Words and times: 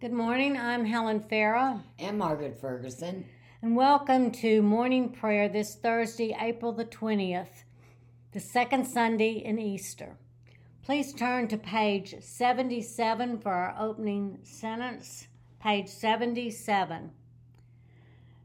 Good 0.00 0.14
morning. 0.14 0.56
I'm 0.56 0.86
Helen 0.86 1.20
Farah, 1.20 1.82
and 1.98 2.16
Margaret 2.16 2.58
Ferguson. 2.58 3.26
and 3.60 3.76
welcome 3.76 4.30
to 4.30 4.62
morning 4.62 5.10
prayer 5.10 5.46
this 5.46 5.74
Thursday, 5.74 6.34
April 6.40 6.72
the 6.72 6.86
20th, 6.86 7.64
the 8.32 8.40
second 8.40 8.86
Sunday 8.86 9.32
in 9.32 9.58
Easter. 9.58 10.16
Please 10.82 11.12
turn 11.12 11.48
to 11.48 11.58
page 11.58 12.14
77 12.18 13.40
for 13.40 13.52
our 13.52 13.76
opening 13.78 14.38
sentence. 14.42 15.28
Page 15.60 15.88
77. 15.88 17.10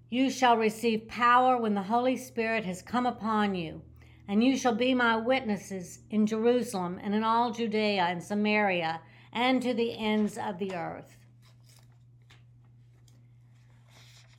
You 0.09 0.29
shall 0.29 0.57
receive 0.57 1.07
power 1.07 1.55
when 1.55 1.73
the 1.73 1.83
Holy 1.83 2.17
Spirit 2.17 2.65
has 2.65 2.81
come 2.81 3.05
upon 3.05 3.55
you, 3.55 3.81
and 4.27 4.43
you 4.43 4.57
shall 4.57 4.75
be 4.75 4.93
my 4.93 5.15
witnesses 5.15 5.99
in 6.09 6.27
Jerusalem 6.27 6.99
and 7.01 7.15
in 7.15 7.23
all 7.23 7.51
Judea 7.51 8.03
and 8.03 8.21
Samaria 8.21 8.99
and 9.31 9.61
to 9.61 9.73
the 9.73 9.97
ends 9.97 10.37
of 10.37 10.59
the 10.59 10.75
earth. 10.75 11.15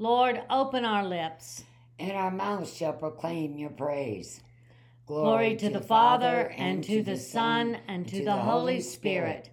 Lord, 0.00 0.40
open 0.48 0.86
our 0.86 1.04
lips. 1.04 1.62
And 1.98 2.12
our 2.12 2.30
mouths 2.30 2.74
shall 2.74 2.94
proclaim 2.94 3.58
your 3.58 3.68
praise. 3.68 4.40
Glory 5.06 5.56
to 5.56 5.68
the 5.68 5.82
Father, 5.82 6.54
and 6.56 6.82
to 6.84 7.02
the 7.02 7.18
Son, 7.18 7.76
and 7.86 8.08
to 8.08 8.24
the 8.24 8.32
Holy 8.32 8.80
Spirit, 8.80 9.50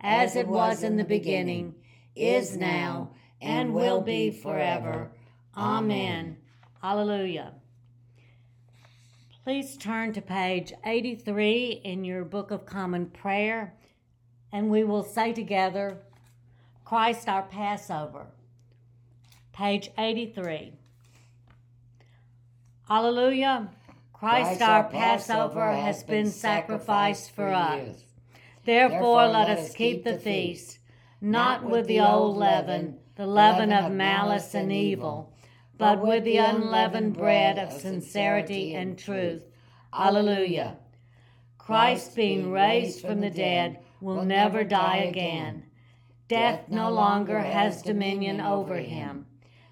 as 0.00 0.36
it 0.36 0.48
was 0.48 0.82
in 0.82 0.96
the 0.96 1.04
beginning, 1.04 1.74
is 2.16 2.56
now, 2.56 3.10
and 3.42 3.74
will 3.74 4.00
be 4.00 4.30
forever. 4.30 5.10
Amen. 5.54 6.38
Hallelujah. 6.80 7.52
Please 9.44 9.76
turn 9.76 10.14
to 10.14 10.22
page 10.22 10.72
83 10.86 11.82
in 11.84 12.04
your 12.04 12.24
Book 12.24 12.50
of 12.50 12.64
Common 12.64 13.04
Prayer, 13.04 13.74
and 14.50 14.70
we 14.70 14.82
will 14.82 15.04
say 15.04 15.34
together, 15.34 15.98
Christ 16.86 17.28
our 17.28 17.42
Passover. 17.42 18.28
Page 19.60 19.90
83. 19.98 20.72
Hallelujah. 22.88 23.68
Christ, 24.14 24.62
our 24.62 24.84
Passover 24.84 25.72
has 25.72 26.02
been 26.02 26.30
sacrificed 26.30 27.32
for 27.32 27.48
us. 27.48 28.04
Therefore, 28.64 29.26
let 29.26 29.50
us 29.50 29.74
keep 29.74 30.02
the 30.02 30.16
feast, 30.16 30.78
not 31.20 31.62
with 31.62 31.88
the 31.88 32.00
old 32.00 32.38
leaven, 32.38 33.00
the 33.16 33.26
leaven 33.26 33.70
of 33.70 33.92
malice 33.92 34.54
and 34.54 34.72
evil, 34.72 35.36
but 35.76 36.00
with 36.00 36.24
the 36.24 36.38
unleavened 36.38 37.12
bread 37.12 37.58
of 37.58 37.70
sincerity 37.70 38.74
and 38.74 38.98
truth. 38.98 39.44
Alleluia. 39.92 40.78
Christ, 41.58 42.16
being 42.16 42.50
raised 42.50 43.02
from 43.02 43.20
the 43.20 43.28
dead, 43.28 43.80
will 44.00 44.24
never 44.24 44.64
die 44.64 45.04
again. 45.06 45.64
Death 46.28 46.70
no 46.70 46.90
longer 46.90 47.40
has 47.40 47.82
dominion 47.82 48.40
over 48.40 48.76
him. 48.76 49.26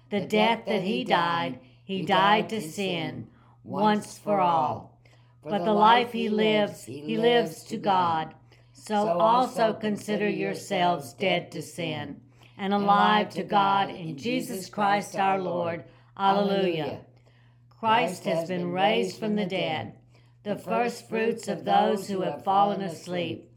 The 0.09 0.21
death 0.21 0.65
that 0.65 0.81
he 0.81 1.03
died, 1.03 1.59
he 1.83 2.01
died 2.03 2.49
to 2.49 2.61
sin 2.61 3.27
once 3.63 4.17
for 4.17 4.39
all. 4.39 4.99
But 5.43 5.63
the 5.65 5.73
life 5.73 6.11
he 6.11 6.29
lives, 6.29 6.85
he 6.85 7.17
lives 7.17 7.63
to 7.65 7.77
God. 7.77 8.33
So 8.73 8.95
also 8.95 9.73
consider 9.73 10.27
yourselves 10.27 11.13
dead 11.13 11.51
to 11.51 11.61
sin 11.61 12.21
and 12.57 12.73
alive 12.73 13.29
to 13.31 13.43
God 13.43 13.89
in 13.89 14.17
Jesus 14.17 14.69
Christ 14.69 15.15
our 15.15 15.39
Lord. 15.39 15.85
Alleluia. 16.17 16.99
Christ 17.79 18.25
has 18.25 18.49
been 18.49 18.71
raised 18.73 19.17
from 19.17 19.35
the 19.35 19.45
dead, 19.45 19.93
the 20.43 20.57
first 20.57 21.07
fruits 21.07 21.47
of 21.47 21.63
those 21.63 22.09
who 22.09 22.21
have 22.21 22.43
fallen 22.43 22.81
asleep. 22.81 23.49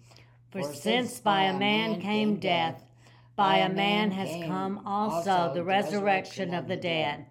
For 0.50 0.62
since 0.62 1.18
by 1.18 1.44
a 1.44 1.58
man 1.58 2.00
came 2.00 2.36
death, 2.36 2.84
by 3.36 3.58
a 3.58 3.72
man 3.72 4.10
has 4.10 4.44
come 4.46 4.80
also 4.84 5.52
the 5.54 5.64
resurrection 5.64 6.52
of 6.54 6.68
the 6.68 6.76
dead. 6.76 7.26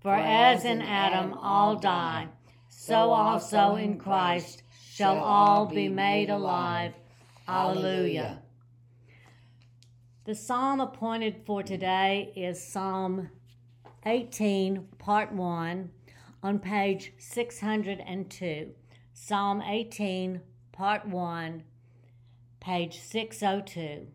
For 0.00 0.14
as 0.14 0.64
in 0.64 0.80
Adam 0.80 1.34
all 1.34 1.76
die, 1.76 2.28
so 2.68 3.10
also 3.10 3.76
in 3.76 3.98
Christ 3.98 4.62
shall 4.92 5.18
all 5.18 5.66
be 5.66 5.88
made 5.88 6.30
alive. 6.30 6.94
Alleluia. 7.46 8.42
The 10.24 10.34
psalm 10.34 10.80
appointed 10.80 11.42
for 11.44 11.62
today 11.62 12.32
is 12.36 12.62
Psalm 12.62 13.30
18, 14.06 14.86
Part 14.98 15.32
1, 15.32 15.90
on 16.42 16.58
page 16.58 17.12
602. 17.18 18.74
Psalm 19.12 19.62
18, 19.62 20.40
Part 20.72 21.06
1, 21.06 21.64
page 22.60 23.00
602. 23.00 24.06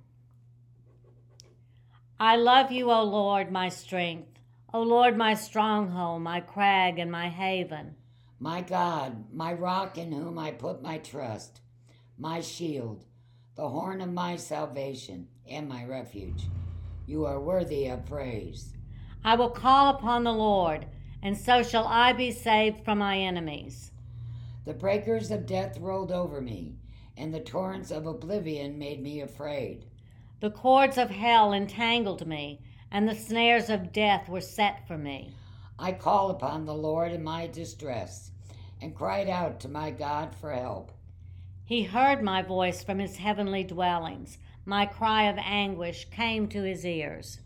I 2.20 2.38
love 2.38 2.72
you, 2.72 2.92
O 2.92 3.04
Lord, 3.04 3.52
my 3.52 3.68
strength. 3.68 4.40
O 4.74 4.82
Lord, 4.82 5.18
my 5.18 5.34
stronghold, 5.34 6.22
my 6.22 6.40
crag, 6.40 6.98
and 6.98 7.12
my 7.12 7.28
haven. 7.28 7.96
My 8.40 8.62
God, 8.62 9.26
my 9.34 9.52
rock 9.52 9.98
in 9.98 10.14
whom 10.14 10.40
I 10.40 10.52
put 10.52 10.82
my 10.82 10.98
trust, 10.98 11.60
my 12.18 12.40
shield, 12.40 13.04
the 13.56 13.68
horn 13.68 14.00
of 14.00 14.14
my 14.14 14.38
salvation, 14.38 15.28
and 15.50 15.68
my 15.68 15.84
refuge. 15.84 16.44
You 17.06 17.26
are 17.26 17.40
worthy 17.40 17.88
of 17.88 18.06
praise. 18.06 18.74
I 19.26 19.36
will 19.36 19.50
call 19.50 19.90
upon 19.90 20.24
the 20.24 20.34
Lord, 20.34 20.86
and 21.22 21.38
so 21.38 21.64
shall 21.64 21.86
I 21.86 22.14
be 22.14 22.32
saved 22.32 22.86
from 22.86 23.00
my 23.00 23.18
enemies. 23.18 23.92
The 24.64 24.74
breakers 24.74 25.32
of 25.32 25.46
death 25.46 25.78
rolled 25.80 26.14
over 26.14 26.40
me, 26.40 26.78
and 27.18 27.34
the 27.34 27.42
torrents 27.42 27.92
of 27.92 28.06
oblivion 28.06 28.78
made 28.78 29.02
me 29.02 29.20
afraid. 29.20 29.86
The 30.42 30.52
cords 30.52 30.98
of 30.98 31.10
hell 31.10 31.54
entangled 31.54 32.28
me, 32.28 32.62
and 32.92 33.08
the 33.08 33.16
snares 33.16 33.70
of 33.70 33.94
death 33.94 34.28
were 34.28 34.42
set 34.42 34.86
for 34.88 34.98
me. 34.98 35.34
I 35.80 35.94
called 35.94 36.32
upon 36.32 36.66
the 36.66 36.76
Lord 36.76 37.12
in 37.12 37.24
my 37.24 37.48
distress, 37.48 38.32
and 38.82 38.96
cried 38.96 39.30
out 39.30 39.60
to 39.62 39.70
my 39.70 39.92
God 39.92 40.36
for 40.36 40.52
help. 40.52 40.92
He 41.64 41.84
heard 41.84 42.22
my 42.22 42.42
voice 42.42 42.84
from 42.84 43.00
his 43.00 43.18
heavenly 43.18 43.64
dwellings. 43.64 44.38
My 44.66 44.86
cry 44.86 45.24
of 45.24 45.38
anguish 45.40 46.10
came 46.10 46.48
to 46.50 46.64
his 46.64 46.86
ears. 46.86 47.40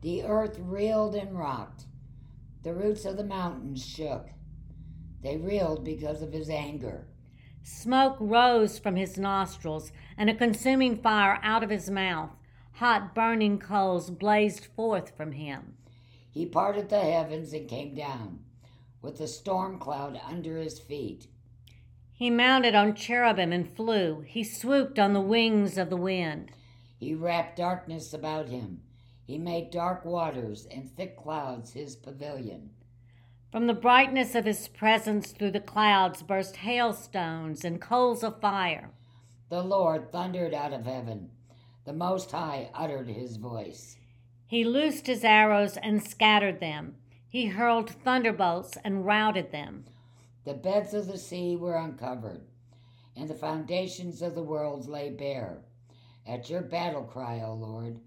The 0.00 0.24
earth 0.24 0.58
reeled 0.58 1.14
and 1.14 1.38
rocked. 1.38 1.84
The 2.62 2.74
roots 2.74 3.04
of 3.04 3.16
the 3.16 3.24
mountains 3.24 3.84
shook. 3.84 4.28
They 5.22 5.36
reeled 5.36 5.84
because 5.84 6.22
of 6.22 6.32
his 6.32 6.50
anger. 6.50 7.06
Smoke 7.66 8.18
rose 8.20 8.78
from 8.78 8.96
his 8.96 9.16
nostrils, 9.16 9.90
and 10.18 10.28
a 10.28 10.34
consuming 10.34 10.98
fire 10.98 11.40
out 11.42 11.64
of 11.64 11.70
his 11.70 11.90
mouth. 11.90 12.30
Hot 12.72 13.14
burning 13.14 13.58
coals 13.58 14.10
blazed 14.10 14.66
forth 14.66 15.16
from 15.16 15.32
him. 15.32 15.74
He 16.30 16.44
parted 16.44 16.90
the 16.90 17.00
heavens 17.00 17.54
and 17.54 17.66
came 17.66 17.94
down, 17.94 18.40
with 19.00 19.18
a 19.18 19.26
storm 19.26 19.78
cloud 19.78 20.20
under 20.28 20.58
his 20.58 20.78
feet. 20.78 21.26
He 22.12 22.28
mounted 22.28 22.74
on 22.74 22.94
cherubim 22.94 23.50
and 23.50 23.74
flew. 23.74 24.20
He 24.26 24.44
swooped 24.44 24.98
on 24.98 25.14
the 25.14 25.20
wings 25.20 25.78
of 25.78 25.88
the 25.88 25.96
wind. 25.96 26.50
He 26.98 27.14
wrapped 27.14 27.56
darkness 27.56 28.12
about 28.12 28.50
him. 28.50 28.82
He 29.26 29.38
made 29.38 29.70
dark 29.70 30.04
waters 30.04 30.66
and 30.66 30.90
thick 30.90 31.16
clouds 31.16 31.72
his 31.72 31.96
pavilion. 31.96 32.70
From 33.54 33.68
the 33.68 33.72
brightness 33.72 34.34
of 34.34 34.46
his 34.46 34.66
presence 34.66 35.30
through 35.30 35.52
the 35.52 35.60
clouds 35.60 36.24
burst 36.24 36.56
hailstones 36.56 37.64
and 37.64 37.80
coals 37.80 38.24
of 38.24 38.40
fire. 38.40 38.90
The 39.48 39.62
Lord 39.62 40.10
thundered 40.10 40.52
out 40.52 40.72
of 40.72 40.86
heaven. 40.86 41.30
The 41.84 41.92
Most 41.92 42.32
High 42.32 42.70
uttered 42.74 43.06
his 43.06 43.36
voice. 43.36 43.96
He 44.48 44.64
loosed 44.64 45.06
his 45.06 45.22
arrows 45.22 45.76
and 45.76 46.02
scattered 46.02 46.58
them. 46.58 46.96
He 47.28 47.46
hurled 47.46 47.90
thunderbolts 47.90 48.76
and 48.82 49.06
routed 49.06 49.52
them. 49.52 49.84
The 50.44 50.54
beds 50.54 50.92
of 50.92 51.06
the 51.06 51.16
sea 51.16 51.54
were 51.54 51.76
uncovered, 51.76 52.40
and 53.14 53.30
the 53.30 53.34
foundations 53.34 54.20
of 54.20 54.34
the 54.34 54.42
world 54.42 54.88
lay 54.88 55.10
bare. 55.10 55.58
At 56.26 56.50
your 56.50 56.62
battle 56.62 57.04
cry, 57.04 57.40
O 57.46 57.54
Lord, 57.54 58.00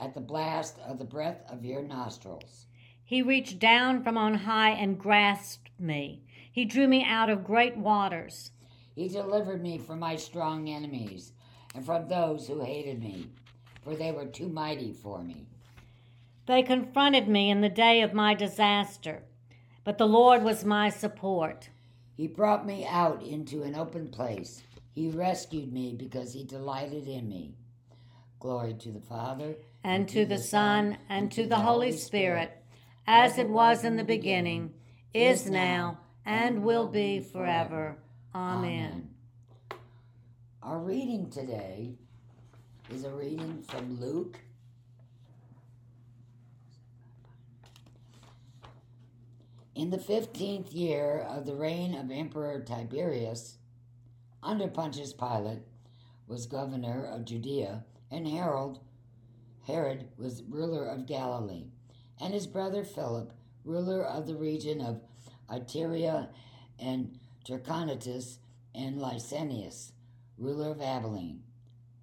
at 0.00 0.14
the 0.14 0.20
blast 0.22 0.78
of 0.78 0.98
the 0.98 1.04
breath 1.04 1.42
of 1.50 1.66
your 1.66 1.82
nostrils. 1.82 2.64
He 3.06 3.22
reached 3.22 3.60
down 3.60 4.02
from 4.02 4.18
on 4.18 4.34
high 4.34 4.70
and 4.70 4.98
grasped 4.98 5.70
me. 5.78 6.22
He 6.50 6.64
drew 6.64 6.88
me 6.88 7.04
out 7.04 7.30
of 7.30 7.44
great 7.44 7.76
waters. 7.76 8.50
He 8.96 9.06
delivered 9.06 9.62
me 9.62 9.78
from 9.78 10.00
my 10.00 10.16
strong 10.16 10.68
enemies 10.68 11.32
and 11.72 11.86
from 11.86 12.08
those 12.08 12.48
who 12.48 12.60
hated 12.60 13.00
me, 13.00 13.30
for 13.84 13.94
they 13.94 14.10
were 14.10 14.26
too 14.26 14.48
mighty 14.48 14.92
for 14.92 15.22
me. 15.22 15.46
They 16.46 16.64
confronted 16.64 17.28
me 17.28 17.48
in 17.48 17.60
the 17.60 17.68
day 17.68 18.00
of 18.02 18.12
my 18.12 18.34
disaster, 18.34 19.22
but 19.84 19.98
the 19.98 20.08
Lord 20.08 20.42
was 20.42 20.64
my 20.64 20.88
support. 20.88 21.68
He 22.16 22.26
brought 22.26 22.66
me 22.66 22.84
out 22.86 23.22
into 23.22 23.62
an 23.62 23.76
open 23.76 24.08
place. 24.08 24.64
He 24.96 25.10
rescued 25.10 25.72
me 25.72 25.94
because 25.96 26.32
he 26.32 26.42
delighted 26.42 27.06
in 27.06 27.28
me. 27.28 27.54
Glory 28.40 28.74
to 28.74 28.90
the 28.90 29.00
Father, 29.00 29.54
and 29.84 30.08
to 30.08 30.24
the 30.24 30.38
Son, 30.38 30.98
and 31.08 31.30
to 31.30 31.46
the 31.46 31.56
Holy 31.56 31.92
Spirit, 31.92 32.64
as 33.06 33.38
it 33.38 33.48
was 33.48 33.84
in 33.84 33.96
the 33.96 34.04
beginning, 34.04 34.74
is 35.14 35.48
now, 35.48 35.98
and 36.24 36.64
will 36.64 36.88
be 36.88 37.20
forever. 37.20 37.96
Amen. 38.34 39.10
Our 40.62 40.78
reading 40.78 41.30
today 41.30 41.94
is 42.92 43.04
a 43.04 43.10
reading 43.10 43.62
from 43.68 44.00
Luke. 44.00 44.40
In 49.74 49.90
the 49.90 49.98
fifteenth 49.98 50.72
year 50.72 51.24
of 51.28 51.46
the 51.46 51.54
reign 51.54 51.94
of 51.94 52.10
Emperor 52.10 52.60
Tiberius, 52.60 53.58
under 54.42 54.68
Pontius 54.68 55.12
Pilate 55.12 55.62
was 56.26 56.46
governor 56.46 57.04
of 57.06 57.24
Judea, 57.24 57.84
and 58.10 58.26
Herod, 58.26 58.78
Herod 59.66 60.08
was 60.16 60.42
ruler 60.48 60.86
of 60.86 61.06
Galilee, 61.06 61.66
and 62.20 62.32
his 62.32 62.46
brother 62.46 62.84
Philip, 62.84 63.32
ruler 63.64 64.02
of 64.02 64.26
the 64.26 64.36
region 64.36 64.80
of 64.80 65.00
Iturea 65.50 66.28
and 66.78 67.18
Trachonitis, 67.44 68.38
and 68.74 68.98
Lysanias, 68.98 69.92
ruler 70.38 70.70
of 70.70 70.82
Abilene. 70.82 71.42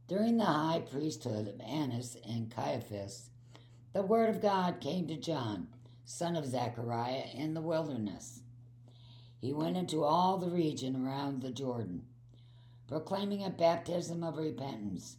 During 0.07 0.38
the 0.38 0.45
high 0.45 0.80
priesthood 0.80 1.48
of 1.48 1.62
Annas 1.62 2.18
and 2.27 2.54
Caiaphas, 2.54 3.30
the 3.94 4.01
word 4.01 4.30
of 4.30 4.42
God 4.42 4.81
came 4.81 5.07
to 5.07 5.15
John, 5.15 5.68
son 6.06 6.36
of 6.36 6.45
Zechariah, 6.45 7.27
in 7.33 7.54
the 7.54 7.62
wilderness. 7.62 8.42
He 9.39 9.54
went 9.54 9.77
into 9.77 10.04
all 10.04 10.38
the 10.38 10.50
region 10.50 10.95
around 10.95 11.42
the 11.42 11.51
Jordan, 11.51 12.04
proclaiming 12.88 13.44
a 13.44 13.50
baptism 13.50 14.24
of 14.24 14.38
repentance 14.38 15.18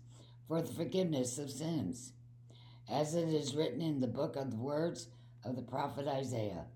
for 0.48 0.60
the 0.60 0.72
forgiveness 0.72 1.38
of 1.38 1.50
sins, 1.50 2.12
as 2.90 3.14
it 3.14 3.28
is 3.28 3.54
written 3.54 3.80
in 3.80 4.00
the 4.00 4.06
book 4.06 4.36
of 4.36 4.50
the 4.50 4.56
words 4.56 5.08
of 5.44 5.56
the 5.56 5.62
prophet 5.62 6.06
Isaiah. 6.06 6.66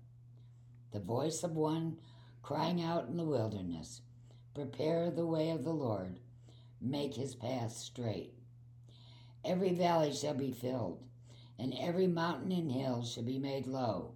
The 0.91 0.99
voice 0.99 1.43
of 1.43 1.55
one 1.55 1.97
crying 2.41 2.81
out 2.81 3.07
in 3.07 3.17
the 3.17 3.23
wilderness, 3.23 4.01
Prepare 4.55 5.11
the 5.11 5.25
way 5.25 5.51
of 5.51 5.63
the 5.63 5.73
Lord, 5.73 6.19
make 6.81 7.15
his 7.15 7.35
path 7.35 7.73
straight. 7.73 8.33
Every 9.45 9.73
valley 9.73 10.11
shall 10.13 10.33
be 10.33 10.51
filled, 10.51 11.03
and 11.57 11.73
every 11.79 12.07
mountain 12.07 12.51
and 12.51 12.71
hill 12.71 13.03
shall 13.03 13.23
be 13.23 13.39
made 13.39 13.67
low, 13.67 14.13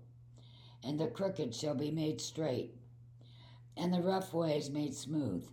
and 0.84 1.00
the 1.00 1.08
crooked 1.08 1.54
shall 1.54 1.76
be 1.76 1.92
made 1.92 2.20
straight, 2.20 2.76
and 3.78 3.94
the 3.94 4.02
rough 4.02 4.34
ways 4.34 4.70
made 4.70 4.96
smooth, 4.96 5.48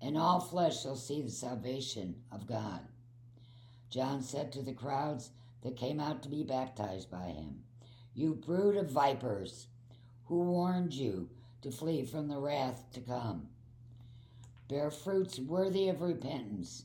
and 0.00 0.18
all 0.18 0.40
flesh 0.40 0.82
shall 0.82 0.96
see 0.96 1.22
the 1.22 1.30
salvation 1.30 2.16
of 2.30 2.46
God. 2.46 2.80
John 3.88 4.22
said 4.22 4.52
to 4.52 4.62
the 4.62 4.72
crowds 4.72 5.30
that 5.62 5.76
came 5.76 6.00
out 6.00 6.22
to 6.22 6.28
be 6.28 6.42
baptized 6.42 7.10
by 7.10 7.26
him, 7.26 7.62
You 8.14 8.34
brood 8.34 8.76
of 8.76 8.90
vipers, 8.90 9.68
who 10.26 10.42
warned 10.42 10.92
you 10.92 11.30
to 11.62 11.70
flee 11.70 12.04
from 12.04 12.28
the 12.28 12.38
wrath 12.38 12.84
to 12.92 13.00
come. 13.00 13.48
Bear 14.68 14.90
fruits 14.90 15.38
worthy 15.38 15.88
of 15.88 16.00
repentance. 16.00 16.84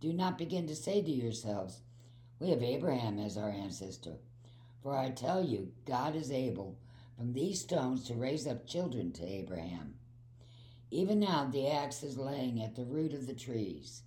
Do 0.00 0.12
not 0.12 0.38
begin 0.38 0.66
to 0.66 0.76
say 0.76 1.02
to 1.02 1.10
yourselves, 1.10 1.80
We 2.38 2.50
have 2.50 2.62
Abraham 2.62 3.18
as 3.18 3.36
our 3.36 3.50
ancestor. 3.50 4.18
For 4.82 4.96
I 4.96 5.10
tell 5.10 5.42
you, 5.42 5.72
God 5.86 6.14
is 6.14 6.30
able 6.30 6.78
from 7.16 7.32
these 7.32 7.60
stones 7.60 8.04
to 8.04 8.14
raise 8.14 8.46
up 8.46 8.66
children 8.66 9.12
to 9.12 9.26
Abraham. 9.26 9.94
Even 10.90 11.18
now 11.18 11.46
the 11.46 11.68
axe 11.68 12.02
is 12.02 12.18
laying 12.18 12.62
at 12.62 12.76
the 12.76 12.84
root 12.84 13.14
of 13.14 13.26
the 13.26 13.34
trees. 13.34 14.02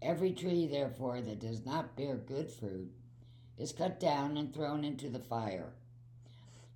Every 0.00 0.32
tree, 0.32 0.66
therefore, 0.66 1.20
that 1.20 1.40
does 1.40 1.64
not 1.66 1.96
bear 1.96 2.16
good 2.16 2.50
fruit 2.50 2.92
is 3.58 3.72
cut 3.72 4.00
down 4.00 4.36
and 4.36 4.52
thrown 4.52 4.84
into 4.84 5.08
the 5.08 5.18
fire. 5.18 5.72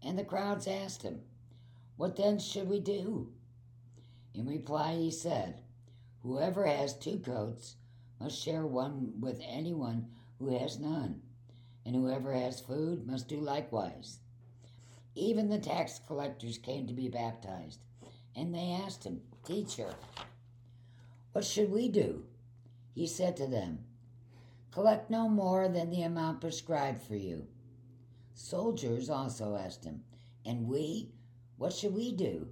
And 0.02 0.19
the 0.19 0.25
crowds 0.25 0.67
asked 0.67 1.02
him, 1.02 1.23
what 1.96 2.17
then 2.17 2.38
should 2.38 2.69
we 2.69 2.78
do? 2.78 3.32
In 4.34 4.46
reply, 4.46 4.96
he 4.96 5.11
said, 5.11 5.62
Whoever 6.23 6.67
has 6.67 6.93
two 6.93 7.19
coats 7.19 7.76
must 8.20 8.38
share 8.38 8.67
one 8.67 9.14
with 9.19 9.40
anyone 9.43 10.08
who 10.38 10.58
has 10.58 10.78
none, 10.78 11.23
and 11.87 11.96
whoever 11.96 12.34
has 12.34 12.61
food 12.61 13.06
must 13.06 13.28
do 13.28 13.40
likewise. 13.40 14.19
Even 15.14 15.49
the 15.49 15.58
tax 15.58 16.00
collectors 16.06 16.58
came 16.58 16.87
to 16.87 16.93
be 16.93 17.08
baptized, 17.08 17.81
and 18.34 18.55
they 18.55 18.73
asked 18.73 19.05
him, 19.05 19.23
Teacher, 19.46 19.94
what 21.32 21.46
should 21.46 21.70
we 21.70 21.88
do? 21.88 22.26
He 22.94 23.06
said 23.06 23.38
to 23.38 23.46
them, 23.46 23.85
Collect 24.76 25.08
no 25.08 25.26
more 25.26 25.69
than 25.69 25.88
the 25.88 26.02
amount 26.02 26.43
prescribed 26.43 27.00
for 27.00 27.17
you. 27.17 27.46
Soldiers 28.34 29.08
also 29.08 29.56
asked 29.56 29.87
him, 29.87 30.02
And 30.44 30.69
we? 30.69 31.12
What 31.56 31.73
should 31.73 31.94
we 31.94 32.12
do? 32.12 32.49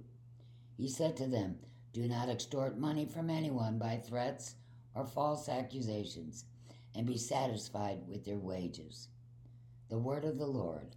He 0.75 0.89
said 0.89 1.15
to 1.17 1.27
them, 1.27 1.59
Do 1.93 2.07
not 2.07 2.27
extort 2.27 2.79
money 2.79 3.05
from 3.05 3.29
anyone 3.29 3.77
by 3.77 3.97
threats 3.97 4.55
or 4.95 5.05
false 5.05 5.47
accusations, 5.47 6.45
and 6.95 7.05
be 7.05 7.15
satisfied 7.15 7.99
with 8.07 8.27
your 8.27 8.39
wages. 8.39 9.09
The 9.89 9.99
word 9.99 10.25
of 10.25 10.39
the 10.39 10.47
Lord. 10.47 10.95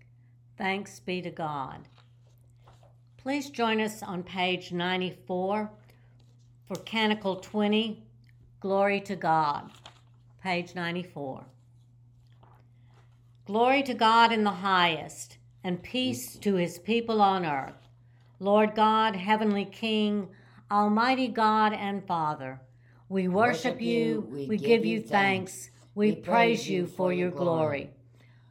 Thanks 0.56 0.98
be 0.98 1.20
to 1.20 1.30
God. 1.30 1.88
Please 3.18 3.50
join 3.50 3.82
us 3.82 4.02
on 4.02 4.22
page 4.22 4.72
94 4.72 5.70
for 6.64 6.76
Canticle 6.86 7.36
20, 7.36 8.02
Glory 8.60 9.02
to 9.02 9.14
God. 9.14 9.70
Page 10.42 10.76
94. 10.76 11.44
Glory 13.44 13.82
to 13.82 13.92
God 13.92 14.30
in 14.30 14.44
the 14.44 14.50
highest, 14.50 15.36
and 15.64 15.82
peace 15.82 16.36
to 16.36 16.54
his 16.54 16.78
people 16.78 17.20
on 17.20 17.44
earth. 17.44 17.88
Lord 18.38 18.76
God, 18.76 19.16
Heavenly 19.16 19.64
King, 19.64 20.28
Almighty 20.70 21.26
God 21.26 21.72
and 21.72 22.06
Father, 22.06 22.60
we 23.08 23.26
worship, 23.26 23.80
you, 23.80 24.28
we, 24.30 24.46
we 24.46 24.56
give 24.58 24.84
you 24.84 25.00
thanks, 25.00 25.70
we 25.96 26.14
praise 26.14 26.68
you 26.68 26.86
for 26.86 27.12
your 27.12 27.30
glory. 27.30 27.90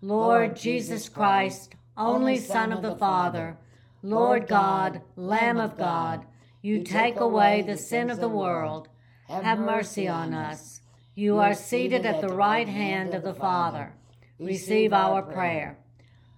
Lord 0.01 0.57
Jesus 0.57 1.07
Christ, 1.07 1.75
only 1.95 2.37
Son 2.37 2.73
of 2.73 2.81
the 2.81 2.95
Father, 2.95 3.55
Lord 4.03 4.47
God, 4.47 5.01
Lamb 5.15 5.57
of 5.57 5.77
God, 5.77 6.25
you 6.61 6.83
take 6.83 7.21
away 7.21 7.61
the 7.61 7.77
sin 7.77 8.09
of 8.09 8.19
the 8.19 8.27
world. 8.27 8.89
Have 9.29 9.59
mercy 9.59 10.07
on 10.07 10.33
us. 10.33 10.81
You 11.17 11.39
are 11.39 11.55
seated 11.55 12.05
at 12.05 12.21
the 12.21 12.35
right 12.35 12.67
hand 12.67 13.15
of 13.15 13.23
the 13.23 13.33
Father. 13.33 13.91
Receive 14.37 14.93
our 14.93 15.23
prayer. 15.23 15.75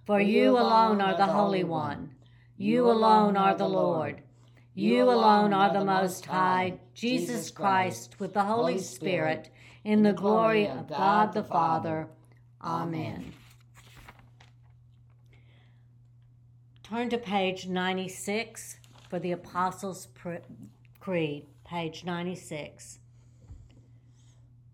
For 0.05 0.21
you 0.21 0.51
alone 0.51 1.01
are 1.01 1.17
the 1.17 1.25
Holy 1.25 1.65
One. 1.65 2.11
You 2.55 2.89
alone 2.89 3.35
are 3.35 3.57
the 3.57 3.67
Lord. 3.67 4.21
You 4.73 5.03
alone 5.11 5.51
are 5.51 5.73
the 5.73 5.83
Most 5.83 6.25
High, 6.27 6.79
Jesus 6.93 7.51
Christ, 7.51 8.21
with 8.21 8.33
the 8.33 8.45
Holy 8.45 8.79
Spirit, 8.79 9.49
in 9.83 10.01
the 10.03 10.13
glory 10.13 10.65
of 10.65 10.87
God 10.87 11.33
the 11.33 11.43
Father. 11.43 12.07
Amen. 12.63 13.33
Turn 16.83 17.09
to 17.09 17.17
page 17.17 17.67
96 17.67 18.77
for 19.09 19.19
the 19.19 19.33
Apostles' 19.33 20.07
Creed, 21.01 21.47
page 21.65 22.05
96. 22.05 22.99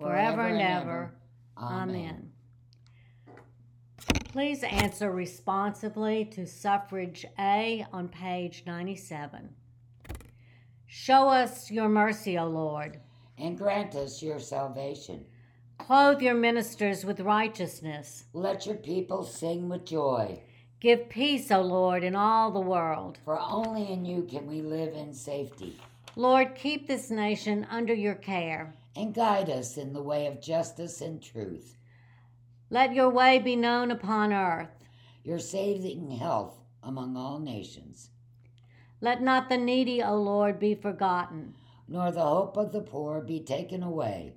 forever 0.00 0.42
and 0.42 0.60
ever. 0.60 1.12
Amen. 1.56 2.32
Please 4.24 4.62
answer 4.62 5.10
responsively 5.10 6.24
to 6.24 6.46
suffrage 6.46 7.26
A 7.38 7.84
on 7.92 8.08
page 8.08 8.62
97. 8.66 9.50
Show 10.86 11.28
us 11.28 11.70
your 11.70 11.88
mercy, 11.88 12.38
O 12.38 12.46
Lord. 12.46 12.98
And 13.36 13.58
grant 13.58 13.94
us 13.94 14.22
your 14.22 14.38
salvation. 14.38 15.24
Clothe 15.78 16.20
your 16.20 16.34
ministers 16.34 17.04
with 17.04 17.20
righteousness. 17.20 18.24
Let 18.32 18.66
your 18.66 18.76
people 18.76 19.24
sing 19.24 19.68
with 19.68 19.84
joy. 19.84 20.40
Give 20.78 21.08
peace, 21.08 21.50
O 21.50 21.60
Lord, 21.60 22.04
in 22.04 22.14
all 22.14 22.50
the 22.50 22.60
world. 22.60 23.18
For 23.24 23.38
only 23.38 23.92
in 23.92 24.04
you 24.04 24.22
can 24.30 24.46
we 24.46 24.62
live 24.62 24.94
in 24.94 25.12
safety. 25.12 25.78
Lord, 26.16 26.54
keep 26.54 26.86
this 26.86 27.10
nation 27.10 27.66
under 27.70 27.94
your 27.94 28.14
care. 28.14 28.74
And 28.96 29.14
guide 29.14 29.48
us 29.48 29.76
in 29.76 29.92
the 29.92 30.02
way 30.02 30.26
of 30.26 30.40
justice 30.40 31.00
and 31.00 31.22
truth. 31.22 31.76
Let 32.70 32.94
your 32.94 33.10
way 33.10 33.38
be 33.38 33.56
known 33.56 33.90
upon 33.90 34.32
earth. 34.32 34.84
Your 35.22 35.38
saving 35.38 36.10
health 36.12 36.60
among 36.82 37.16
all 37.16 37.38
nations. 37.38 38.10
Let 39.00 39.22
not 39.22 39.48
the 39.48 39.58
needy, 39.58 40.02
O 40.02 40.14
Lord, 40.16 40.58
be 40.58 40.74
forgotten. 40.74 41.54
Nor 41.88 42.12
the 42.12 42.22
hope 42.22 42.56
of 42.56 42.72
the 42.72 42.80
poor 42.80 43.20
be 43.20 43.40
taken 43.40 43.82
away. 43.82 44.34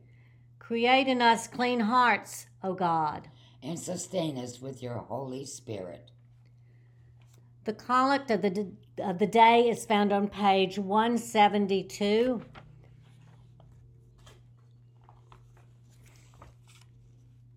Create 0.59 1.07
in 1.07 1.21
us 1.21 1.47
clean 1.47 1.81
hearts, 1.81 2.47
O 2.63 2.73
God. 2.73 3.29
And 3.61 3.79
sustain 3.79 4.37
us 4.37 4.61
with 4.61 4.81
your 4.81 4.97
Holy 4.97 5.45
Spirit. 5.45 6.11
The 7.65 7.73
collect 7.73 8.29
of 8.29 8.41
the, 8.41 8.71
of 8.97 9.19
the 9.19 9.27
day 9.27 9.69
is 9.69 9.85
found 9.85 10.11
on 10.11 10.27
page 10.27 10.77
172. 10.77 12.41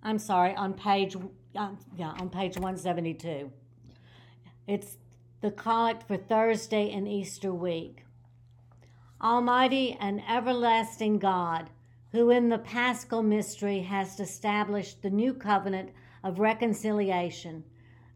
I'm 0.06 0.20
sorry, 0.20 0.54
on 0.54 0.74
page 0.74 1.16
um, 1.56 1.78
yeah, 1.96 2.14
on 2.20 2.30
page 2.30 2.54
172. 2.54 3.50
It's 4.68 4.98
the 5.40 5.50
collect 5.50 6.06
for 6.06 6.16
Thursday 6.16 6.92
and 6.92 7.08
Easter 7.08 7.52
week. 7.52 8.04
Almighty 9.20 9.96
and 9.98 10.22
everlasting 10.28 11.18
God, 11.18 11.70
who 12.12 12.30
in 12.30 12.50
the 12.50 12.58
paschal 12.58 13.20
mystery 13.20 13.80
has 13.80 14.20
established 14.20 15.02
the 15.02 15.10
new 15.10 15.34
covenant 15.34 15.90
of 16.22 16.38
reconciliation, 16.38 17.64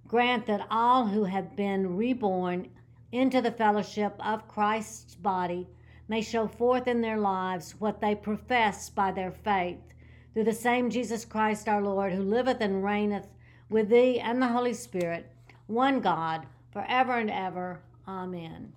grant 0.07 0.47
that 0.47 0.69
all 0.71 1.09
who 1.09 1.25
have 1.25 1.57
been 1.57 1.97
reborn 1.97 2.69
into 3.11 3.43
the 3.43 3.51
fellowship 3.51 4.15
of 4.25 4.47
Christ's 4.47 5.17
body 5.17 5.67
may 6.07 6.23
show 6.23 6.47
forth 6.47 6.87
in 6.87 7.01
their 7.01 7.19
lives 7.19 7.81
what 7.81 8.01
they 8.01 8.15
profess 8.15 8.89
by 8.89 9.11
their 9.11 9.33
faith 9.33 9.91
through 10.33 10.45
the 10.45 10.53
same 10.53 10.91
Jesus 10.91 11.25
Christ 11.25 11.69
our 11.69 11.83
Lord, 11.83 12.13
who 12.13 12.23
liveth 12.23 12.61
and 12.61 12.85
reigneth 12.85 13.27
with 13.69 13.89
thee 13.89 14.19
and 14.21 14.41
the 14.41 14.49
Holy 14.49 14.75
Spirit, 14.75 15.31
one 15.67 16.01
God, 16.01 16.47
forever 16.73 17.19
and 17.19 17.31
ever. 17.31 17.81
Amen. 18.07 18.73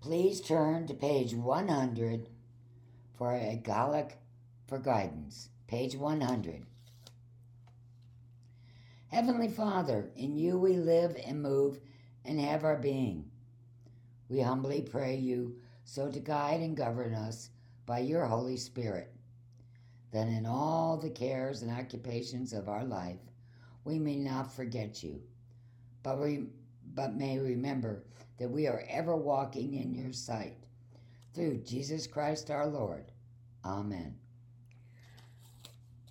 Please 0.00 0.40
turn 0.40 0.86
to 0.86 0.94
page 0.94 1.34
100 1.34 2.28
for 3.16 3.32
a 3.34 3.60
Collect 3.62 4.16
for 4.66 4.78
guidance. 4.78 5.50
Page 5.66 5.94
100. 5.94 6.64
Heavenly 9.08 9.48
Father, 9.48 10.10
in 10.16 10.36
you 10.36 10.56
we 10.56 10.76
live 10.76 11.16
and 11.26 11.42
move 11.42 11.80
and 12.24 12.40
have 12.40 12.64
our 12.64 12.76
being. 12.76 13.24
We 14.28 14.40
humbly 14.40 14.82
pray 14.82 15.16
you 15.16 15.56
so 15.84 16.10
to 16.10 16.20
guide 16.20 16.60
and 16.60 16.76
govern 16.76 17.14
us 17.14 17.50
by 17.90 17.98
your 17.98 18.24
Holy 18.24 18.56
Spirit, 18.56 19.12
that 20.12 20.28
in 20.28 20.46
all 20.46 20.96
the 20.96 21.10
cares 21.10 21.62
and 21.62 21.72
occupations 21.72 22.52
of 22.52 22.68
our 22.68 22.84
life 22.84 23.18
we 23.84 23.98
may 23.98 24.14
not 24.14 24.54
forget 24.54 25.02
you, 25.02 25.20
but, 26.04 26.20
we, 26.20 26.44
but 26.94 27.16
may 27.16 27.40
remember 27.40 28.04
that 28.38 28.48
we 28.48 28.68
are 28.68 28.84
ever 28.88 29.16
walking 29.16 29.74
in 29.74 29.92
your 29.92 30.12
sight. 30.12 30.54
Through 31.34 31.64
Jesus 31.66 32.06
Christ 32.06 32.48
our 32.48 32.68
Lord. 32.68 33.06
Amen. 33.64 34.14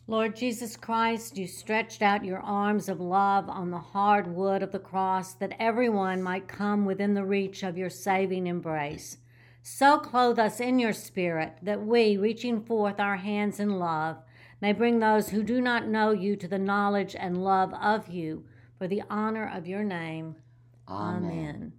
Lord 0.06 0.36
Jesus 0.36 0.76
Christ, 0.76 1.38
you 1.38 1.48
stretched 1.48 2.02
out 2.02 2.26
your 2.26 2.42
arms 2.42 2.90
of 2.90 3.00
love 3.00 3.48
on 3.48 3.72
the 3.72 3.78
hard 3.78 4.28
wood 4.28 4.64
of 4.64 4.74
the 4.74 4.80
cross 4.80 5.36
that 5.36 5.56
everyone 5.60 6.22
might 6.22 6.50
come 6.50 6.84
within 6.84 7.14
the 7.14 7.24
reach 7.24 7.64
of 7.64 7.78
your 7.78 7.90
saving 7.90 8.48
embrace. 8.48 9.16
So 9.72 10.00
clothe 10.00 10.40
us 10.40 10.60
in 10.60 10.80
your 10.80 10.94
spirit 10.94 11.60
that 11.62 11.86
we, 11.86 12.18
reaching 12.18 12.60
forth 12.60 13.00
our 13.00 13.18
hands 13.18 13.60
in 13.60 13.78
love, 13.78 14.18
may 14.60 14.74
bring 14.74 14.98
those 14.98 15.30
who 15.30 15.44
do 15.44 15.62
not 15.62 15.88
know 15.88 16.10
you 16.12 16.36
to 16.38 16.48
the 16.48 16.58
knowledge 16.58 17.16
and 17.18 17.44
love 17.44 17.72
of 17.76 18.10
you 18.10 18.46
for 18.80 18.88
the 18.88 19.04
honor 19.12 19.50
of 19.56 19.68
your 19.68 19.84
name. 19.84 20.36
Amen. 20.88 21.24
Amen. 21.24 21.74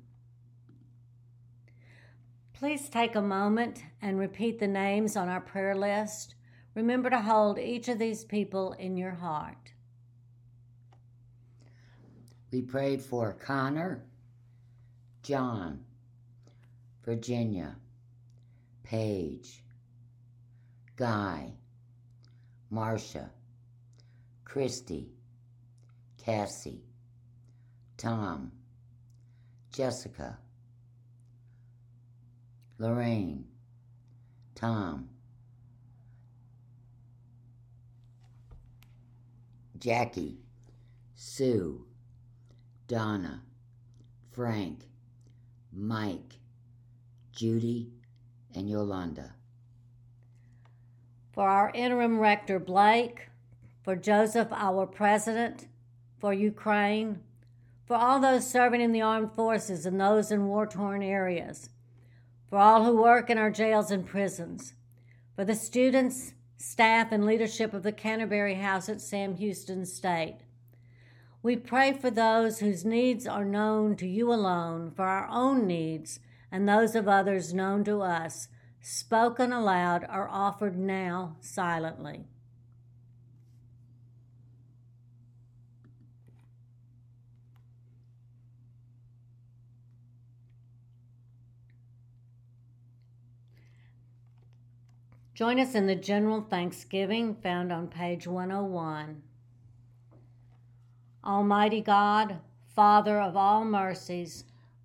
Please 2.54 2.88
take 2.88 3.16
a 3.16 3.20
moment 3.20 3.82
and 4.00 4.20
repeat 4.20 4.60
the 4.60 4.68
names 4.68 5.16
on 5.16 5.28
our 5.28 5.40
prayer 5.40 5.74
list. 5.74 6.36
Remember 6.76 7.10
to 7.10 7.20
hold 7.20 7.58
each 7.58 7.88
of 7.88 7.98
these 7.98 8.24
people 8.24 8.72
in 8.74 8.96
your 8.96 9.16
heart. 9.16 9.72
We 12.52 12.62
pray 12.62 12.98
for 12.98 13.32
Connor, 13.32 14.04
John, 15.24 15.84
Virginia, 17.04 17.76
Paige, 18.82 19.62
Guy, 20.96 21.52
Marcia, 22.70 23.30
Christy, 24.44 25.08
Cassie, 26.22 26.82
Tom, 27.96 28.52
Jessica, 29.72 30.38
Lorraine, 32.78 33.44
Tom, 34.54 35.08
Jackie, 39.78 40.38
Sue, 41.14 41.86
Donna, 42.86 43.42
Frank, 44.32 44.80
Mike, 45.72 46.39
Judy, 47.32 47.90
and 48.54 48.68
Yolanda. 48.68 49.34
For 51.32 51.48
our 51.48 51.70
interim 51.74 52.18
rector, 52.18 52.58
Blake, 52.58 53.28
for 53.82 53.96
Joseph, 53.96 54.48
our 54.52 54.86
president, 54.86 55.66
for 56.18 56.34
Ukraine, 56.34 57.20
for 57.86 57.96
all 57.96 58.20
those 58.20 58.48
serving 58.48 58.80
in 58.80 58.92
the 58.92 59.02
armed 59.02 59.32
forces 59.32 59.86
and 59.86 60.00
those 60.00 60.30
in 60.30 60.46
war 60.46 60.66
torn 60.66 61.02
areas, 61.02 61.70
for 62.48 62.58
all 62.58 62.84
who 62.84 63.00
work 63.00 63.30
in 63.30 63.38
our 63.38 63.50
jails 63.50 63.90
and 63.90 64.06
prisons, 64.06 64.74
for 65.34 65.44
the 65.44 65.54
students, 65.54 66.34
staff, 66.56 67.10
and 67.10 67.24
leadership 67.24 67.72
of 67.72 67.82
the 67.82 67.92
Canterbury 67.92 68.54
House 68.54 68.88
at 68.88 69.00
Sam 69.00 69.36
Houston 69.36 69.86
State. 69.86 70.38
We 71.42 71.56
pray 71.56 71.92
for 71.92 72.10
those 72.10 72.58
whose 72.58 72.84
needs 72.84 73.26
are 73.26 73.44
known 73.44 73.96
to 73.96 74.06
you 74.06 74.32
alone, 74.32 74.90
for 74.90 75.04
our 75.06 75.26
own 75.28 75.66
needs 75.66 76.20
and 76.52 76.68
those 76.68 76.94
of 76.94 77.08
others 77.08 77.54
known 77.54 77.84
to 77.84 78.02
us, 78.02 78.48
spoken 78.80 79.52
aloud 79.52 80.04
are 80.08 80.28
offered 80.28 80.78
now 80.78 81.36
silently. 81.40 82.24
Join 95.40 95.58
us 95.58 95.74
in 95.74 95.86
the 95.86 95.94
general 95.94 96.42
thanksgiving 96.42 97.34
found 97.34 97.72
on 97.72 97.88
page 97.88 98.26
101. 98.26 99.22
Almighty 101.24 101.80
God, 101.80 102.40
Father 102.74 103.18
of 103.18 103.38
all 103.38 103.64
mercies, 103.64 104.44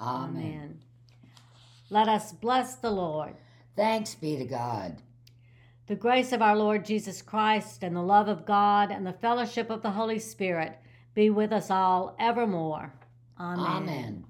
Amen. 0.00 0.80
Let 1.90 2.08
us 2.08 2.32
bless 2.32 2.76
the 2.76 2.90
Lord. 2.90 3.34
Thanks 3.76 4.14
be 4.14 4.36
to 4.36 4.44
God. 4.44 5.02
The 5.86 5.96
grace 5.96 6.32
of 6.32 6.40
our 6.40 6.56
Lord 6.56 6.84
Jesus 6.84 7.20
Christ 7.20 7.82
and 7.82 7.94
the 7.94 8.02
love 8.02 8.28
of 8.28 8.46
God 8.46 8.90
and 8.90 9.06
the 9.06 9.12
fellowship 9.12 9.68
of 9.70 9.82
the 9.82 9.90
Holy 9.90 10.18
Spirit 10.18 10.78
be 11.14 11.30
with 11.30 11.52
us 11.52 11.70
all 11.70 12.16
evermore. 12.18 12.92
Amen. 13.38 13.66
Amen. 13.66 14.24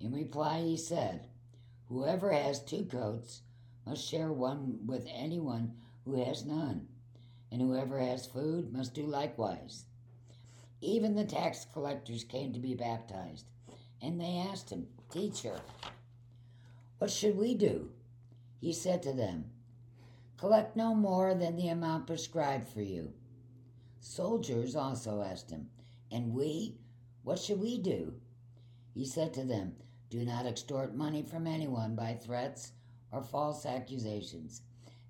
In 0.00 0.12
reply, 0.12 0.60
he 0.60 0.76
said, 0.76 1.26
Whoever 1.88 2.32
has 2.32 2.62
two 2.62 2.84
coats 2.84 3.42
must 3.86 4.08
share 4.08 4.32
one 4.32 4.86
with 4.86 5.06
anyone 5.12 5.74
who 6.04 6.24
has 6.24 6.44
none, 6.44 6.88
and 7.50 7.60
whoever 7.60 7.98
has 7.98 8.26
food 8.26 8.72
must 8.72 8.94
do 8.94 9.02
likewise. 9.02 9.84
Even 10.80 11.14
the 11.14 11.24
tax 11.24 11.66
collectors 11.72 12.24
came 12.24 12.52
to 12.52 12.58
be 12.58 12.74
baptized, 12.74 13.46
and 14.00 14.20
they 14.20 14.38
asked 14.50 14.70
him, 14.70 14.86
Teacher, 15.10 15.60
what 16.98 17.10
should 17.10 17.36
we 17.36 17.54
do? 17.54 17.90
He 18.60 18.72
said 18.72 19.02
to 19.02 19.12
them, 19.12 19.50
Collect 20.36 20.76
no 20.76 20.94
more 20.94 21.34
than 21.34 21.56
the 21.56 21.68
amount 21.68 22.06
prescribed 22.06 22.68
for 22.68 22.82
you. 22.82 23.12
Soldiers 24.00 24.76
also 24.76 25.22
asked 25.22 25.50
him, 25.50 25.68
And 26.10 26.32
we? 26.32 26.76
What 27.22 27.38
should 27.38 27.60
we 27.60 27.78
do? 27.78 28.14
He 28.94 29.04
said 29.04 29.34
to 29.34 29.44
them, 29.44 29.74
do 30.10 30.24
not 30.24 30.46
extort 30.46 30.94
money 30.94 31.22
from 31.22 31.46
anyone 31.46 31.94
by 31.94 32.14
threats 32.14 32.72
or 33.12 33.22
false 33.22 33.66
accusations, 33.66 34.62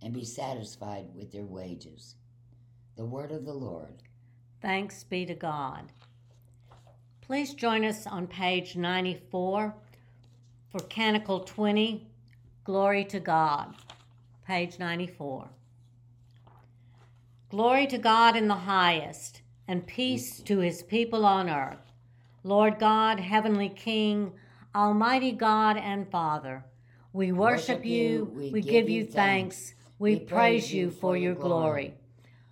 and 0.02 0.12
be 0.12 0.24
satisfied 0.24 1.14
with 1.14 1.30
their 1.30 1.46
wages. 1.46 2.16
The 2.98 3.04
word 3.04 3.30
of 3.30 3.44
the 3.44 3.54
Lord. 3.54 3.94
Thanks 4.60 5.04
be 5.04 5.24
to 5.26 5.34
God. 5.34 5.92
Please 7.20 7.54
join 7.54 7.84
us 7.84 8.08
on 8.08 8.26
page 8.26 8.74
94 8.74 9.72
for 10.72 10.80
Canticle 10.80 11.38
20, 11.38 12.08
Glory 12.64 13.04
to 13.04 13.20
God. 13.20 13.76
Page 14.44 14.80
94. 14.80 15.48
Glory 17.50 17.86
to 17.86 17.98
God 17.98 18.34
in 18.34 18.48
the 18.48 18.54
highest, 18.54 19.42
and 19.68 19.86
peace 19.86 20.40
to 20.40 20.58
his 20.58 20.82
people 20.82 21.24
on 21.24 21.48
earth. 21.48 21.92
Lord 22.42 22.80
God, 22.80 23.20
heavenly 23.20 23.68
King, 23.68 24.32
Almighty 24.74 25.30
God 25.30 25.76
and 25.76 26.10
Father, 26.10 26.64
we 27.12 27.30
worship 27.30 27.84
you, 27.84 28.28
we 28.34 28.60
give 28.60 28.88
you 28.88 29.06
thanks, 29.06 29.74
we 30.00 30.18
praise 30.18 30.72
you 30.74 30.90
for 30.90 31.16
your 31.16 31.36
glory. 31.36 31.94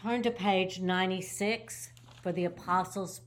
Turn 0.00 0.22
to 0.22 0.30
page 0.30 0.80
96 0.80 1.90
for 2.22 2.30
the 2.30 2.44
Apostles' 2.44 3.20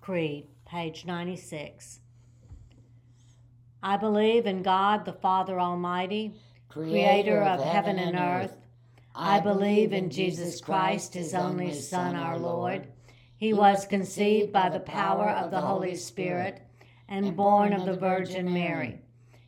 Creed, 0.00 0.48
page 0.66 1.04
96. 1.06 2.00
I 3.82 3.96
believe 3.96 4.46
in 4.46 4.62
God 4.62 5.04
the 5.04 5.12
Father 5.12 5.60
Almighty, 5.60 6.34
creator 6.68 7.40
of 7.42 7.62
heaven 7.62 7.98
and 8.00 8.16
earth. 8.16 8.56
I 9.14 9.38
believe 9.38 9.92
in 9.92 10.10
Jesus 10.10 10.60
Christ, 10.60 11.14
his 11.14 11.34
only 11.34 11.72
Son, 11.72 12.16
our 12.16 12.36
Lord 12.36 12.88
he 13.36 13.52
was 13.52 13.86
conceived 13.86 14.50
by 14.52 14.70
the 14.70 14.80
power 14.80 15.30
of 15.30 15.50
the 15.50 15.60
Holy 15.60 15.94
Spirit 15.94 16.62
and 17.08 17.36
born 17.36 17.72
of 17.72 17.84
the 17.84 17.96
Virgin 17.96 18.52
Mary. 18.52 19.00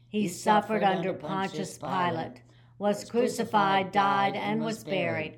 He 0.09 0.29
suffered 0.29 0.83
under 0.83 1.13
Pontius 1.15 1.79
Pilate, 1.79 2.43
was 2.79 3.09
crucified, 3.11 3.91
died, 3.91 4.35
and 4.37 4.63
was 4.63 4.85
buried. 4.85 5.38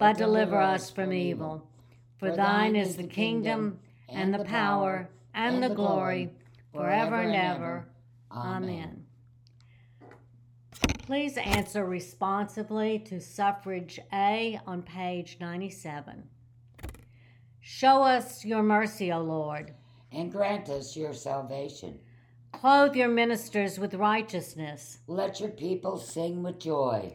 but 0.00 0.16
deliver 0.16 0.56
us 0.56 0.90
from 0.90 1.12
evil. 1.12 1.68
For 2.18 2.34
thine 2.34 2.74
is 2.74 2.96
the 2.96 3.06
kingdom, 3.06 3.78
and 4.08 4.32
the 4.32 4.44
power, 4.44 5.10
and 5.34 5.62
the 5.62 5.68
glory, 5.68 6.30
forever 6.72 7.16
and 7.16 7.36
ever. 7.36 7.86
Amen. 8.32 9.04
Please 11.06 11.36
answer 11.36 11.84
responsively 11.84 12.98
to 13.00 13.20
suffrage 13.20 14.00
A 14.12 14.58
on 14.66 14.82
page 14.82 15.36
97. 15.38 16.24
Show 17.60 18.02
us 18.02 18.42
your 18.42 18.62
mercy, 18.62 19.12
O 19.12 19.20
Lord. 19.20 19.74
And 20.12 20.32
grant 20.32 20.70
us 20.70 20.96
your 20.96 21.12
salvation. 21.12 21.98
Clothe 22.52 22.96
your 22.96 23.08
ministers 23.08 23.78
with 23.78 23.94
righteousness. 23.94 24.98
Let 25.06 25.40
your 25.40 25.50
people 25.50 25.98
sing 25.98 26.42
with 26.42 26.58
joy. 26.58 27.14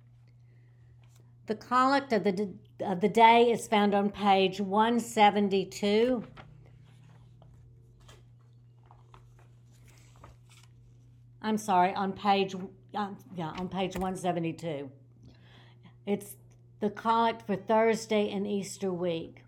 The 1.51 1.57
collect 1.57 2.13
of 2.13 2.23
the, 2.23 2.53
of 2.79 3.01
the 3.01 3.09
day 3.09 3.51
is 3.51 3.67
found 3.67 3.93
on 3.93 4.09
page 4.09 4.61
172. 4.61 6.23
I'm 11.41 11.57
sorry, 11.57 11.93
on 11.93 12.13
page 12.13 12.55
um, 12.95 13.17
yeah, 13.35 13.51
on 13.59 13.67
page 13.67 13.97
172. 13.97 14.89
It's 16.05 16.37
the 16.79 16.89
collect 16.89 17.45
for 17.45 17.57
Thursday 17.57 18.29
in 18.29 18.45
Easter 18.45 18.93
week. 18.93 19.43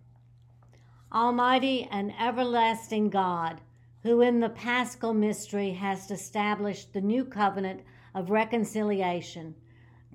Almighty 1.10 1.88
and 1.90 2.12
everlasting 2.20 3.12
God, 3.12 3.62
who 4.02 4.20
in 4.20 4.42
the 4.42 4.50
paschal 4.50 5.14
mystery 5.14 5.72
has 5.72 6.12
established 6.12 6.92
the 6.92 7.00
new 7.00 7.24
covenant 7.24 7.80
of 8.14 8.30
reconciliation 8.30 9.56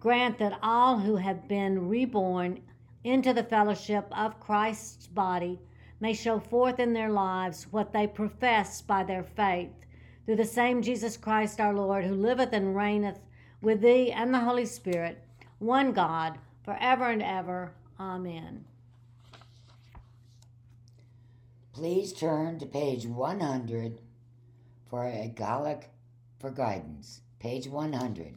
grant 0.01 0.39
that 0.39 0.59
all 0.63 0.99
who 0.99 1.17
have 1.17 1.49
been 1.49 1.89
reborn 1.89 2.61
into 3.05 3.33
the 3.33 3.43
fellowship 3.43 4.07
of 4.17 4.41
Christ's 4.41 5.07
body 5.07 5.59
may 6.01 6.13
show 6.15 6.39
forth 6.39 6.79
in 6.79 6.93
their 6.93 7.11
lives 7.11 7.67
what 7.71 7.93
they 7.93 8.07
profess 8.07 8.81
by 8.81 9.03
their 9.03 9.25
faith, 9.25 9.71
through 10.25 10.37
the 10.37 10.45
same 10.45 10.83
Jesus 10.83 11.17
Christ 11.17 11.61
our 11.61 11.75
Lord, 11.75 12.05
who 12.05 12.15
liveth 12.15 12.53
and 12.53 12.77
reigneth 12.77 13.19
with 13.61 13.81
thee 13.81 14.13
and 14.13 14.33
the 14.33 14.41
Holy 14.41 14.67
Spirit, 14.67 15.19
one 15.59 15.93
God, 15.93 16.39
for 16.65 16.77
ever 16.81 17.11
and 17.11 17.23
ever. 17.23 17.73
Amen. 17.99 18.65
Please 21.73 22.13
turn 22.13 22.59
to 22.59 22.67
page 22.67 23.07
100 23.07 24.01
for 24.89 25.05
a 25.05 25.33
Collect 25.35 25.89
for 26.39 26.51
guidance. 26.51 27.21
Page 27.39 27.69
100. 27.69 28.37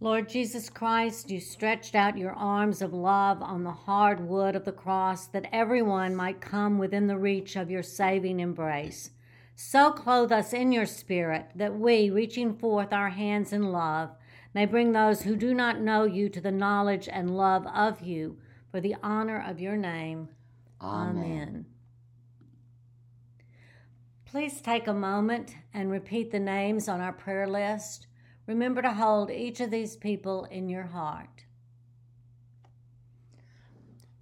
Lord 0.00 0.28
Jesus 0.28 0.70
Christ, 0.70 1.28
you 1.28 1.40
stretched 1.40 1.96
out 1.96 2.16
your 2.16 2.32
arms 2.32 2.82
of 2.82 2.92
love 2.92 3.42
on 3.42 3.64
the 3.64 3.72
hard 3.72 4.20
wood 4.20 4.54
of 4.54 4.64
the 4.64 4.70
cross 4.70 5.26
that 5.26 5.48
everyone 5.50 6.14
might 6.14 6.40
come 6.40 6.78
within 6.78 7.08
the 7.08 7.18
reach 7.18 7.56
of 7.56 7.68
your 7.68 7.82
saving 7.82 8.38
embrace. 8.38 9.10
So 9.56 9.90
clothe 9.90 10.30
us 10.30 10.52
in 10.52 10.70
your 10.70 10.86
spirit 10.86 11.46
that 11.56 11.76
we, 11.76 12.10
reaching 12.10 12.54
forth 12.54 12.92
our 12.92 13.08
hands 13.08 13.52
in 13.52 13.72
love, 13.72 14.10
may 14.54 14.66
bring 14.66 14.92
those 14.92 15.22
who 15.22 15.34
do 15.34 15.52
not 15.52 15.80
know 15.80 16.04
you 16.04 16.28
to 16.28 16.40
the 16.40 16.52
knowledge 16.52 17.08
and 17.10 17.36
love 17.36 17.66
of 17.66 18.00
you 18.00 18.38
for 18.70 18.80
the 18.80 18.94
honor 19.02 19.44
of 19.44 19.58
your 19.58 19.76
name. 19.76 20.28
Amen. 20.80 21.16
Amen. 21.16 21.66
Please 24.24 24.60
take 24.60 24.86
a 24.86 24.94
moment 24.94 25.56
and 25.74 25.90
repeat 25.90 26.30
the 26.30 26.38
names 26.38 26.88
on 26.88 27.00
our 27.00 27.12
prayer 27.12 27.48
list. 27.48 28.07
Remember 28.48 28.80
to 28.80 28.92
hold 28.92 29.30
each 29.30 29.60
of 29.60 29.70
these 29.70 29.94
people 29.94 30.46
in 30.46 30.70
your 30.70 30.84
heart. 30.84 31.44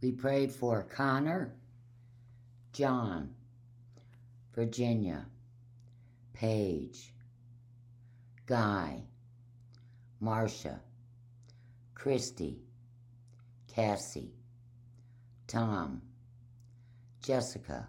We 0.02 0.10
pray 0.10 0.48
for 0.48 0.82
Connor, 0.82 1.54
John, 2.72 3.30
Virginia, 4.52 5.26
Paige, 6.32 7.14
Guy, 8.46 9.00
Marcia, 10.18 10.80
Christy, 11.94 12.58
Cassie, 13.72 14.34
Tom, 15.46 16.02
Jessica, 17.22 17.86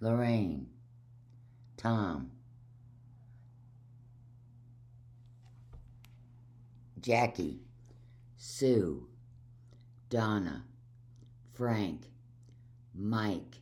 Lorraine, 0.00 0.68
Tom, 1.76 2.30
Jackie, 7.00 7.60
Sue, 8.36 9.06
Donna, 10.10 10.64
Frank, 11.52 12.02
Mike, 12.94 13.60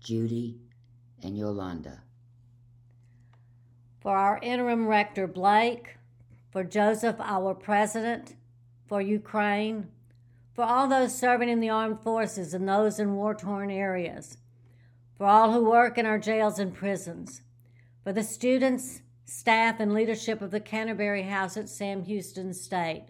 Judy, 0.00 0.58
and 1.22 1.36
Yolanda. 1.36 2.02
For 4.00 4.16
our 4.16 4.38
interim 4.42 4.86
rector 4.86 5.26
Blake, 5.26 5.96
for 6.50 6.64
Joseph, 6.64 7.16
our 7.20 7.54
president, 7.54 8.36
for 8.86 9.00
Ukraine, 9.00 9.88
for 10.52 10.64
all 10.64 10.86
those 10.88 11.18
serving 11.18 11.48
in 11.48 11.60
the 11.60 11.70
armed 11.70 12.00
forces 12.00 12.54
and 12.54 12.68
those 12.68 12.98
in 12.98 13.14
war 13.14 13.34
torn 13.34 13.70
areas, 13.70 14.36
for 15.16 15.26
all 15.26 15.52
who 15.52 15.64
work 15.64 15.98
in 15.98 16.06
our 16.06 16.18
jails 16.18 16.58
and 16.58 16.74
prisons, 16.74 17.42
for 18.02 18.12
the 18.12 18.22
students, 18.22 19.00
staff, 19.24 19.80
and 19.80 19.92
leadership 19.92 20.42
of 20.42 20.50
the 20.50 20.60
Canterbury 20.60 21.22
House 21.22 21.56
at 21.56 21.68
Sam 21.68 22.04
Houston 22.04 22.52
State. 22.52 23.06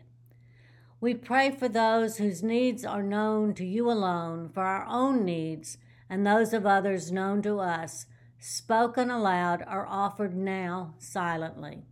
We 1.00 1.14
pray 1.14 1.50
for 1.50 1.68
those 1.68 2.16
whose 2.16 2.42
needs 2.42 2.84
are 2.84 3.02
known 3.02 3.54
to 3.54 3.64
you 3.64 3.90
alone, 3.90 4.48
for 4.48 4.62
our 4.62 4.86
own 4.86 5.24
needs 5.24 5.78
and 6.08 6.26
those 6.26 6.52
of 6.52 6.66
others 6.66 7.10
known 7.10 7.42
to 7.42 7.58
us, 7.58 8.06
spoken 8.38 9.10
aloud 9.10 9.62
or 9.70 9.86
offered 9.86 10.36
now 10.36 10.94
silently. 10.98 11.82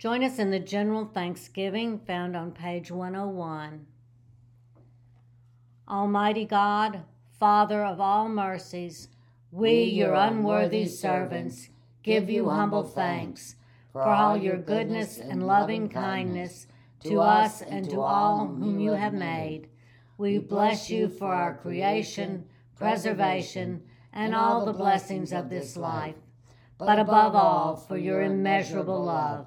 Join 0.00 0.24
us 0.24 0.38
in 0.38 0.50
the 0.50 0.58
general 0.58 1.04
thanksgiving 1.04 1.98
found 1.98 2.34
on 2.34 2.52
page 2.52 2.90
101. 2.90 3.84
Almighty 5.86 6.46
God, 6.46 7.02
Father 7.38 7.84
of 7.84 8.00
all 8.00 8.26
mercies, 8.26 9.08
we, 9.52 9.82
your 9.82 10.14
unworthy 10.14 10.86
servants, 10.86 11.68
give 12.02 12.30
you 12.30 12.48
humble 12.48 12.82
thanks 12.82 13.56
for 13.92 14.00
all 14.00 14.38
your 14.38 14.56
goodness 14.56 15.18
and 15.18 15.46
loving 15.46 15.86
kindness 15.90 16.66
to 17.04 17.20
us 17.20 17.60
and 17.60 17.90
to 17.90 18.00
all 18.00 18.46
whom 18.46 18.78
you 18.78 18.92
have 18.92 19.12
made. 19.12 19.68
We 20.16 20.38
bless 20.38 20.88
you 20.88 21.10
for 21.10 21.34
our 21.34 21.54
creation, 21.54 22.46
preservation, 22.74 23.82
and 24.14 24.34
all 24.34 24.64
the 24.64 24.72
blessings 24.72 25.30
of 25.30 25.50
this 25.50 25.76
life, 25.76 26.16
but 26.78 26.98
above 26.98 27.34
all 27.34 27.76
for 27.76 27.98
your 27.98 28.22
immeasurable 28.22 29.04
love 29.04 29.46